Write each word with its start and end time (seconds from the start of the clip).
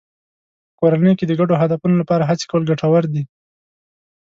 په 0.73 0.73
کورنۍ 0.79 1.13
کې 1.17 1.25
د 1.27 1.31
ګډو 1.39 1.55
هدفونو 1.61 1.95
لپاره 2.01 2.27
هڅې 2.29 2.45
کول 2.51 2.63
ګټور 2.71 3.03
دي. 3.13 3.23